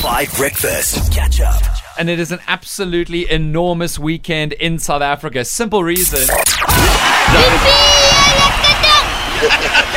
[0.00, 1.12] Five Breakfast.
[1.12, 1.62] Catch up.
[1.98, 5.44] and it is an absolutely enormous weekend in South Africa.
[5.44, 6.20] Simple reason.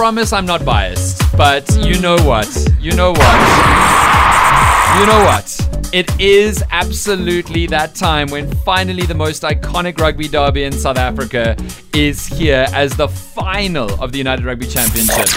[0.00, 2.48] promise I'm not biased, but you know what?
[2.80, 3.36] You know what?
[4.98, 5.46] You know what?
[5.92, 11.54] It is absolutely that time when finally the most iconic rugby derby in South Africa
[11.92, 15.28] is here as the final of the United Rugby Championship.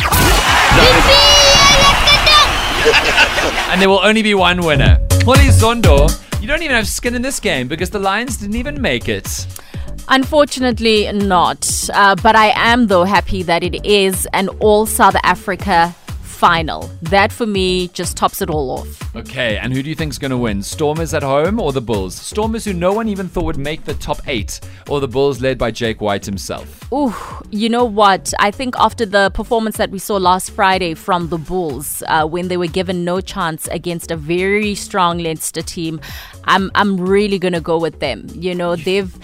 [3.69, 4.97] and there will only be one winner.
[5.25, 6.07] Holly Zondo,
[6.41, 9.45] you don't even have skin in this game because the Lions didn't even make it.
[10.09, 11.89] Unfortunately, not.
[11.93, 15.95] Uh, but I am, though, happy that it is an all South Africa
[16.33, 16.89] final.
[17.03, 19.15] That for me just tops it all off.
[19.15, 20.61] Okay, and who do you think's going to win?
[20.61, 22.15] Stormers at home or the Bulls?
[22.15, 25.57] Stormers who no one even thought would make the top eight, or the Bulls led
[25.57, 26.91] by Jake White himself?
[26.91, 27.13] Ooh,
[27.51, 28.33] you know what?
[28.39, 32.47] I think after the performance that we saw last Friday from the Bulls, uh, when
[32.47, 36.01] they were given no chance against a very strong Leinster team,
[36.45, 38.27] I'm I'm really gonna go with them.
[38.33, 39.15] You know, they've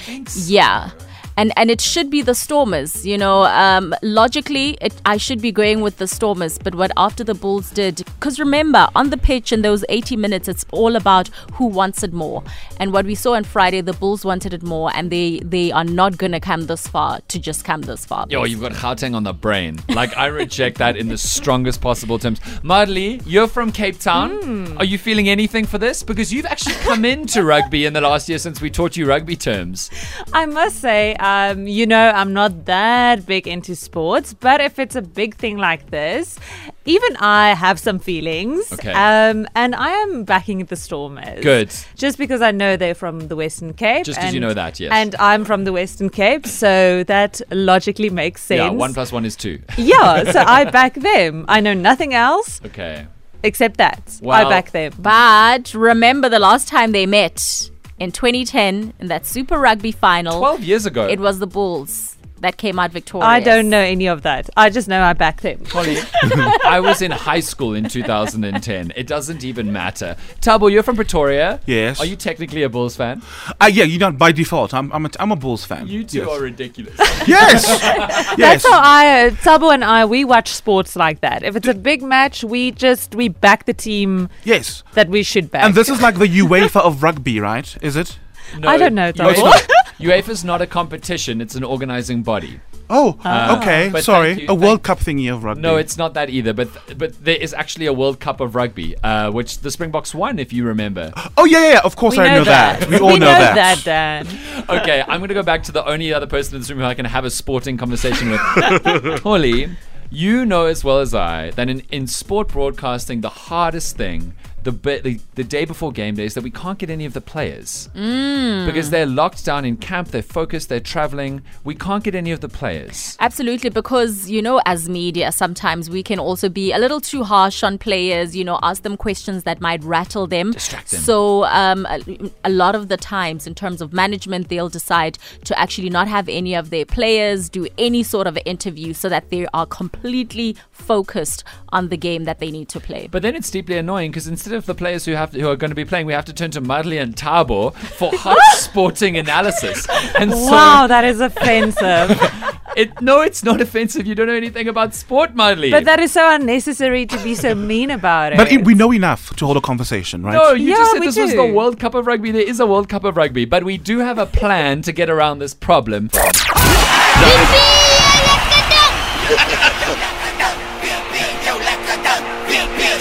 [0.47, 0.91] yeah.
[1.39, 3.45] And, and it should be the Stormers, you know.
[3.45, 6.57] Um, logically, it, I should be going with the Stormers.
[6.57, 10.49] But what after the Bulls did, because remember, on the pitch in those 80 minutes,
[10.49, 12.43] it's all about who wants it more.
[12.77, 15.85] And what we saw on Friday, the Bulls wanted it more, and they they are
[15.85, 18.25] not going to come this far to just come this far.
[18.29, 19.79] Yo, you've got Gauteng on the brain.
[19.87, 22.41] Like, I reject that in the strongest possible terms.
[22.63, 24.75] Madly, you're from Cape Town.
[24.77, 26.03] Are you feeling anything for this?
[26.03, 29.37] Because you've actually come into rugby in the last year since we taught you rugby
[29.37, 29.89] terms.
[30.33, 34.95] I must say, um, you know, I'm not that big into sports, but if it's
[34.95, 36.39] a big thing like this,
[36.85, 38.71] even I have some feelings.
[38.73, 38.91] Okay.
[38.91, 41.41] Um, and I am backing the Stormers.
[41.43, 41.71] Good.
[41.95, 44.05] Just because I know they're from the Western Cape.
[44.05, 44.91] Just 'cause you know that, yes.
[44.93, 48.59] And I'm from the Western Cape, so that logically makes sense.
[48.59, 49.59] Yeah, one plus one is two.
[49.77, 51.45] Yeah, so I back them.
[51.47, 53.05] I know nothing else Okay.
[53.43, 54.01] except that.
[54.27, 54.91] I back them.
[54.97, 60.63] But remember the last time they met in 2010 in that Super Rugby final, 12
[60.63, 61.07] years ago.
[61.07, 63.27] it was the Bulls that came out victorious.
[63.27, 64.49] I don't know any of that.
[64.55, 65.63] I just know I backed them.
[65.65, 65.97] Holly,
[66.65, 68.93] I was in high school in 2010.
[68.95, 70.15] It doesn't even matter.
[70.41, 71.59] Tabo, you're from Pretoria.
[71.65, 71.99] Yes.
[71.99, 73.21] Are you technically a Bulls fan?
[73.59, 75.87] Uh, yeah, you know, by default, I'm I'm a, I'm a Bulls fan.
[75.87, 76.27] You two yes.
[76.27, 76.97] are ridiculous.
[77.27, 77.65] Yes.
[77.81, 78.35] yes.
[78.37, 81.43] That's how I, uh, Tabo and I, we watch sports like that.
[81.43, 84.83] If it's a big match, we just we back the team yes.
[84.93, 85.63] that we should back.
[85.63, 87.77] And this is like the UEFA of rugby, right?
[87.81, 88.17] Is it?
[88.57, 89.11] No, I don't know,
[89.99, 90.21] UEFA Tabo.
[90.23, 92.59] UEFA's not a competition, it's an organizing body.
[92.91, 93.59] Oh, Ah.
[93.61, 93.89] okay.
[93.91, 95.61] But Sorry, a World thank- Cup thingy of rugby.
[95.61, 96.53] No, it's not that either.
[96.53, 100.39] But but there is actually a World Cup of rugby, uh, which the Springboks won,
[100.39, 101.13] if you remember.
[101.37, 101.71] Oh yeah, yeah.
[101.73, 102.89] yeah, Of course, we I know that.
[102.89, 103.83] We all know, know that.
[103.83, 104.25] Dan.
[104.69, 106.85] Okay, I'm going to go back to the only other person in this room who
[106.85, 108.39] I can have a sporting conversation with.
[109.23, 109.69] Holly,
[110.11, 114.33] you know as well as I that in, in sport broadcasting, the hardest thing,
[114.71, 117.21] the, the the day before game day, is that we can't get any of the
[117.21, 120.09] players because they're locked down in camp.
[120.09, 120.69] They're focused.
[120.69, 121.41] They're traveling.
[121.63, 123.17] We can't get any of the players.
[123.19, 127.63] Absolutely, because you know, as media, sometimes we can also be a little too harsh
[127.63, 128.35] on players.
[128.35, 130.99] You know, ask them questions that might rattle them, Distract them.
[131.01, 135.57] So, um, a, a lot of the times, in terms of management, they'll decide to
[135.59, 139.47] actually not have any of their players do any sort of interview, so that they
[139.53, 143.07] are completely focused on the game that they need to play.
[143.11, 145.71] But then it's deeply annoying because instead of the players who have who are going
[145.71, 149.87] to be playing, we have to turn to Marley and Tabo for hot sporting analysis.
[150.17, 152.19] And so Wow, that is offensive.
[152.75, 154.05] it no, it's not offensive.
[154.07, 155.71] You don't know anything about sport, Marley.
[155.71, 158.37] but that is so unnecessary to be so mean about it.
[158.37, 160.33] But it, we know enough to hold a conversation, right?
[160.33, 162.31] no, you Yeah, just said we this was the World Cup of Rugby.
[162.31, 165.09] There is a World Cup of Rugby, but we do have a plan to get
[165.09, 166.09] around this problem.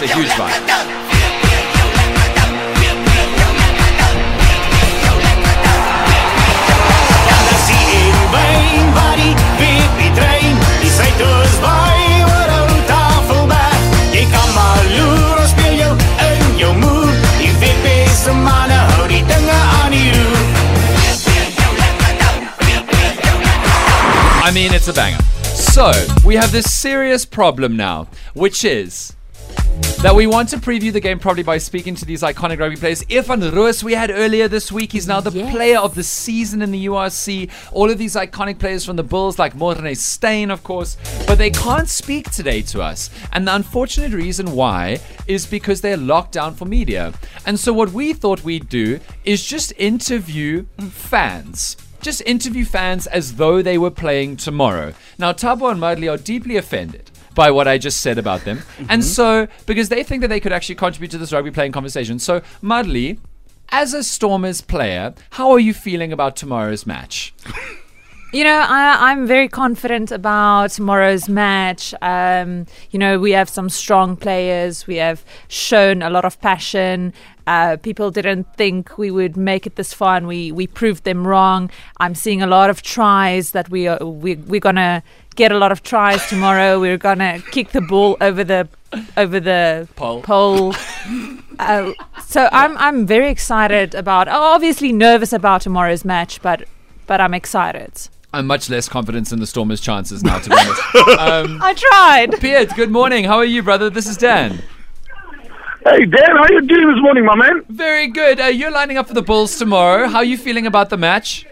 [0.00, 1.07] It's a huge vibe.
[24.48, 25.22] I mean, it's a banger.
[25.44, 25.92] So,
[26.24, 29.14] we have this serious problem now, which is
[30.00, 33.04] that we want to preview the game probably by speaking to these iconic rugby players.
[33.10, 34.92] Evan Roos we had earlier this week.
[34.92, 35.54] He's now the Yes.
[35.54, 37.50] player of the season in the URC.
[37.72, 40.96] All of these iconic players from the Bulls, like Morne Steyn, of course,
[41.26, 43.10] but they can't speak today to us.
[43.34, 47.12] And the unfortunate reason why is because they're locked down for media.
[47.44, 51.76] And so what we thought we'd do is just interview fans.
[52.00, 54.94] Just interview fans as though they were playing tomorrow.
[55.18, 58.58] Now, Tabo and Madli are deeply offended by what I just said about them.
[58.58, 58.86] Mm-hmm.
[58.88, 62.18] And so, because they think that they could actually contribute to this rugby playing conversation.
[62.18, 63.18] So, Madli,
[63.70, 67.34] as a Stormers player, how are you feeling about tomorrow's match?
[68.30, 71.94] You know, I, I'm very confident about tomorrow's match.
[72.02, 74.86] Um, you know, we have some strong players.
[74.86, 77.14] We have shown a lot of passion.
[77.46, 81.26] Uh, people didn't think we would make it this far, and we, we proved them
[81.26, 81.70] wrong.
[82.00, 85.02] I'm seeing a lot of tries that we are we, we're gonna
[85.34, 86.78] get a lot of tries tomorrow.
[86.84, 88.68] We're gonna kick the ball over the
[89.16, 90.22] over the Pole.
[90.22, 90.74] pole.
[91.60, 91.92] Uh,
[92.24, 94.28] so I'm I'm very excited about.
[94.28, 96.68] Obviously nervous about tomorrow's match, but
[97.08, 98.08] but I'm excited.
[98.32, 100.80] I'm much less confident in the Stormers' chances now, to be honest.
[101.18, 102.40] um, I tried.
[102.40, 103.24] Piet, good morning.
[103.24, 103.88] How are you, brother?
[103.88, 104.62] This is Dan.
[105.84, 107.64] Hey Dan, how are you doing this morning, my man?
[107.70, 108.38] Very good.
[108.38, 110.06] Uh, you're lining up for the Bulls tomorrow.
[110.08, 111.46] How are you feeling about the match?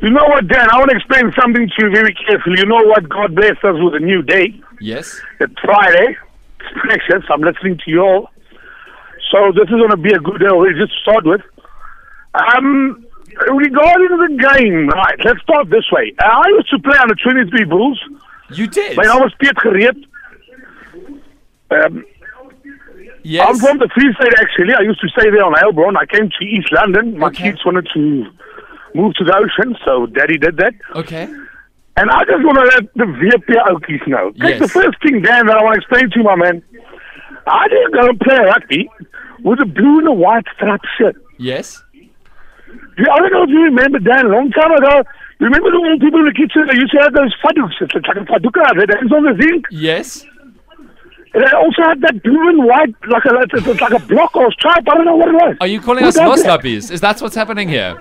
[0.00, 0.66] You know what, Dan?
[0.72, 2.56] I want to explain something to you very carefully.
[2.58, 3.06] You know what?
[3.10, 4.58] God blessed us with a new day.
[4.80, 5.20] Yes.
[5.40, 6.16] It's Friday.
[6.60, 7.22] It's precious.
[7.28, 8.30] I'm listening to you all.
[9.30, 11.42] So this is going to be a good day already, just to start with.
[12.32, 13.04] Um,
[13.48, 16.12] regarding the game, right, let's start this way.
[16.20, 18.00] I used to play on the 23 Bulls.
[18.52, 18.96] You did.
[18.96, 20.04] My name was Piet Gereed.
[21.70, 22.04] Um,
[23.22, 23.46] Yes.
[23.46, 24.72] I'm from the Free State, actually.
[24.72, 25.94] I used to stay there on Heilbron.
[25.94, 27.18] I came to East London.
[27.18, 27.50] My Okay.
[27.50, 28.26] kids wanted to
[28.94, 30.72] move to the ocean, so Daddy did that.
[30.96, 31.24] Okay.
[31.98, 34.32] And I just want to let the VP Okies know.
[34.36, 34.58] Yes.
[34.58, 36.62] the first thing, Dan, that I want to explain to you, my man,
[37.46, 38.90] I didn't go and play rugby
[39.44, 41.16] with a blue and a white strap shirt.
[41.36, 41.82] Yes.
[43.08, 45.02] I don't know if you remember, Dan, a long time ago,
[45.38, 47.80] remember the old people in the kitchen that used to have those faduks?
[47.80, 49.66] It's like a faduka, that ends on the zinc.
[49.70, 50.26] Yes.
[51.32, 54.50] And they also had that blue and white, like a, it's, like a block or
[54.52, 54.82] stripe.
[54.90, 55.56] I don't know what it was.
[55.60, 56.44] Are you calling Who us lost?
[56.90, 57.96] Is that what's happening here?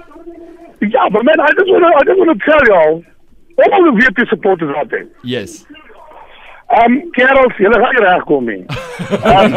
[0.82, 3.04] Yeah, but man, I just want to, I just want to tell y'all,
[3.72, 5.66] all the VP supporters out there, Yes.
[6.70, 8.64] Um, kerels, julle gaan nie regkom nie.
[9.10, 9.54] Um,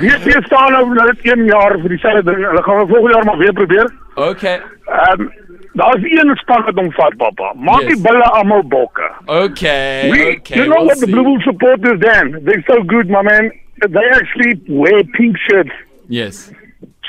[0.00, 2.44] VP staan nou net 1 jaar vir dieselfde ding.
[2.46, 3.90] Hulle gaan volgende jaar maar weer probeer.
[4.14, 4.54] Okay.
[5.10, 5.26] Um,
[5.74, 7.50] daar's een span wat hom vat, papa.
[7.58, 7.90] Maak Yes.
[7.90, 9.10] die bulle almal bokke.
[9.26, 10.08] Okay.
[10.10, 10.56] We, okay.
[10.60, 11.12] you know we'll what the see.
[11.12, 12.38] Blue Bulls supporters then?
[12.44, 13.50] They're so good, my man.
[13.82, 15.74] They actually wear pink shirts
[16.08, 16.50] Yes.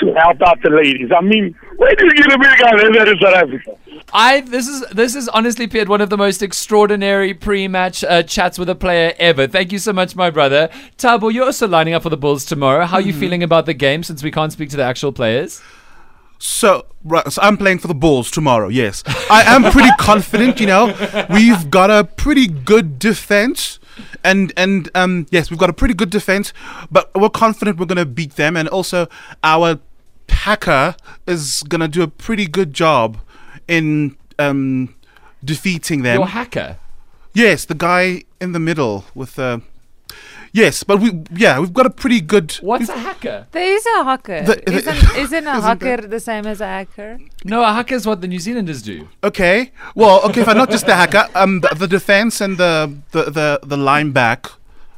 [0.02, 1.12] to help out the ladies.
[1.16, 3.72] I mean, where do you get a big guy in South Africa?
[4.14, 8.58] I this is this is honestly Piet one of the most extraordinary pre-match uh, chats
[8.58, 9.48] with a player ever.
[9.48, 10.70] Thank you so much, my brother.
[10.98, 12.86] Tabo, you're also lining up for the Bulls tomorrow.
[12.86, 15.62] How are you feeling about the game since we can't speak to the actual players?
[16.40, 18.70] So, right, so I'm playing for the Bulls tomorrow.
[18.70, 20.62] Yes, I am pretty confident.
[20.62, 23.80] You know, we've got a pretty good defense,
[24.24, 26.54] and and um yes, we've got a pretty good defense,
[26.90, 29.10] but we're confident we're gonna beat them, and also
[29.44, 29.80] our
[30.28, 30.96] Packer
[31.26, 33.18] is gonna do a pretty good job
[33.68, 34.96] in um
[35.44, 36.18] defeating them.
[36.18, 36.78] Your hacker.
[37.34, 39.62] yes, the guy in the middle with the.
[40.54, 42.54] Yes, but we yeah we've got a pretty good.
[42.62, 43.46] What's a hacker?
[43.52, 44.42] There is a hacker.
[44.44, 47.20] The- isn't, isn't a Isn't hacker the same as a hacker?
[47.44, 49.10] No, a hacker is what the New Zealanders do.
[49.24, 49.72] Okay.
[49.94, 53.24] Well, okay, if I'm not just the hacker, um, the, the defense and the the
[53.26, 54.48] the, the line back,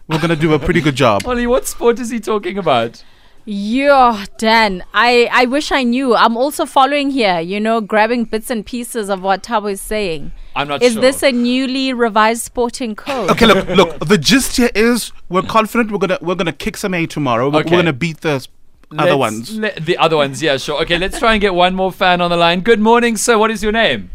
[0.08, 1.24] we're gonna do a pretty good job.
[1.26, 3.04] Ollie, what sport is he talking about?
[3.52, 4.84] Yeah, Dan.
[4.94, 6.14] I, I wish I knew.
[6.16, 10.32] I'm also following here, you know, grabbing bits and pieces of what Tabo is saying.
[10.56, 10.88] I'm not sure.
[10.88, 11.02] Is sure.
[11.02, 13.32] this a newly revised sporting code?
[13.32, 14.00] Okay, look, look.
[14.08, 17.50] The gist here is we're confident we're gonna we're gonna kick some A tomorrow.
[17.50, 17.72] We're, Okay.
[17.72, 18.46] we're gonna beat the
[18.92, 19.58] other Let's- ones.
[19.58, 20.80] le- the other ones, yeah, sure.
[20.84, 22.62] Okay, let's try and get one more fan on the line.
[22.62, 23.36] Good morning, sir.
[23.40, 24.12] What is your name?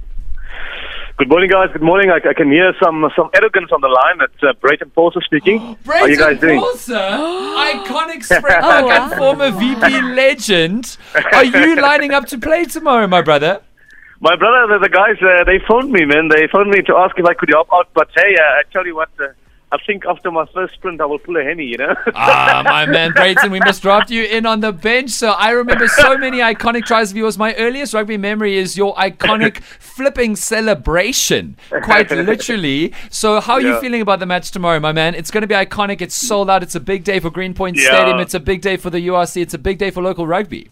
[1.16, 1.68] Good morning, guys.
[1.73, 2.11] Good morning.
[2.11, 4.18] I, I can hear some some arrogance on the line.
[4.21, 5.59] It's uh, Breyton Forster speaking.
[5.87, 6.61] How are you guys doing?
[6.75, 9.04] Sir, iconic Springbok Oh, wow.
[9.11, 10.97] and former VP legend.
[11.33, 13.62] Are you lining up to play tomorrow, my brother?
[14.21, 16.28] My brother, the, the guys, uh, they phoned me, man.
[16.28, 17.88] They phoned me to ask if I could help out.
[17.94, 19.28] But hey, uh, I tell you what, uh,
[19.75, 21.95] I think after my first sprint, I will pull a henny, you know?
[22.14, 25.11] Ah, my man, Breyton, we must draft you in on the bench.
[25.11, 27.37] So I remember so many iconic tries of yours.
[27.37, 32.93] My earliest rugby memory is your iconic flipping celebration, quite literally.
[33.11, 35.16] So how are you feeling about the match tomorrow, my man?
[35.16, 36.00] It's going to be iconic.
[36.00, 36.62] It's sold out.
[36.62, 37.87] It's a big day for Greenpoint Yeah.
[37.87, 38.21] Stadium.
[38.21, 39.43] It's a big day for the URC.
[39.43, 40.71] It's a big day for local rugby.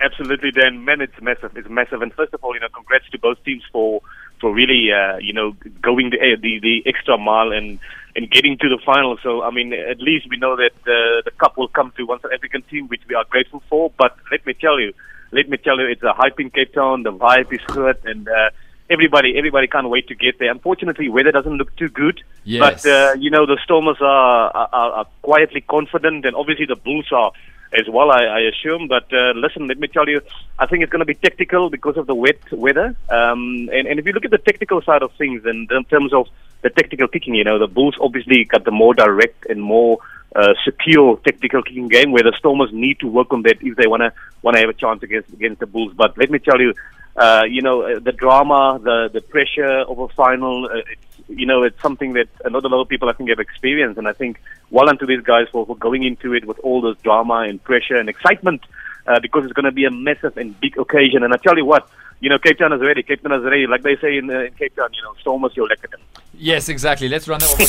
[0.00, 0.84] Absolutely, Dan.
[0.86, 1.54] Man, it's massive.
[1.54, 2.00] It's massive.
[2.00, 4.00] And first of all, you know, congrats to both teams for
[4.40, 7.80] for really, uh, you know, going the, the the extra mile and
[8.18, 9.16] and getting to the final.
[9.22, 12.20] So I mean, at least we know that uh, the cup will come to one
[12.20, 13.92] South African team, which we are grateful for.
[13.96, 14.92] But let me tell you,
[15.30, 17.04] let me tell you, it's a hype in Cape Town.
[17.04, 18.50] The vibe is good, and uh,
[18.90, 20.50] everybody, everybody can't wait to get there.
[20.50, 22.20] Unfortunately, weather doesn't look too good.
[22.42, 22.60] Yes.
[22.60, 27.06] But uh, you know, the Stormers are, are, are quietly confident, and obviously the Bulls
[27.12, 27.30] are
[27.72, 28.10] as well.
[28.10, 28.88] I, I assume.
[28.88, 30.20] But uh, listen, let me tell you,
[30.58, 32.96] I think it's going to be tactical because of the wet weather.
[33.08, 36.12] Um, and, and if you look at the technical side of things, and in terms
[36.12, 36.28] of
[36.62, 39.98] the technical kicking, you know, the Bulls obviously got the more direct and more
[40.34, 43.86] uh, secure technical kicking game where the Stormers need to work on that if they
[43.86, 45.92] want to want to have a chance against against the Bulls.
[45.94, 46.74] But let me tell you,
[47.18, 51.46] uh, you know, uh, the drama, the the pressure of a final, uh, it's, you
[51.46, 54.06] know, it's something that a lot, a lot of people I think have experienced, and
[54.08, 57.38] I think well unto these guys for, for going into it with all this drama
[57.48, 58.62] and pressure and excitement.
[59.06, 61.64] Uh, because it's going to be a massive and big occasion, and I tell you
[61.64, 61.88] what,
[62.20, 63.02] you know, Cape Town is ready.
[63.02, 64.90] Cape Town is ready, like they say in, uh, in Cape Town.
[64.92, 65.94] You know, storm you're lekker.
[66.34, 67.08] Yes, exactly.
[67.08, 67.68] Let's run that one more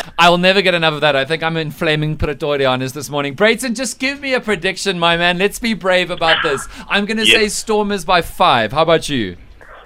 [0.00, 0.02] time.
[0.18, 1.14] I will never get enough of that.
[1.14, 3.34] I think I'm in inflaming Pretorianos this morning.
[3.36, 5.36] Breyton, just give me a prediction, my man.
[5.36, 6.66] Let's be brave about this.
[6.88, 7.34] I'm going to Yes.
[7.36, 8.72] say Stormers by five.
[8.72, 9.36] How about you?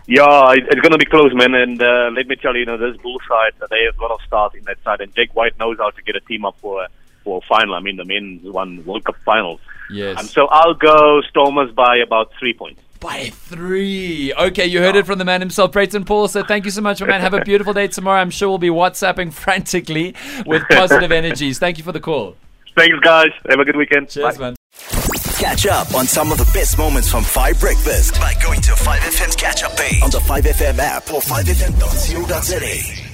[0.07, 1.55] Yeah, it's going to be close, man.
[1.55, 4.13] And uh, let me tell you, you know, this Bull side, they have a lot
[4.13, 6.57] of stars in that side, and Jake White knows how to get a team up
[6.61, 6.89] for a,
[7.25, 7.75] for a final.
[7.75, 9.61] I mean, the men's won World Cup finals.
[9.91, 10.19] Yes.
[10.19, 12.81] Um, so I'll go Stormers by about three points.
[13.01, 14.35] By three.
[14.35, 16.33] Okay, you heard it from the man himself, Breyton Paulse.
[16.33, 17.23] So thank you so much, my man.
[17.23, 18.21] Have a beautiful day tomorrow.
[18.21, 21.59] I'm sure we'll be WhatsApping frantically with positive energies.
[21.59, 22.37] Thank you for the call.
[22.77, 23.31] Thanks, guys.
[23.49, 24.11] Have a good weekend.
[24.11, 24.51] Cheers, Bye.
[24.51, 24.57] man.
[25.39, 29.37] Catch up on some of the best moments from 5 Breakfast by going to 5FM's
[29.37, 33.10] catch up page on the 5FM app or 5FM.co.za.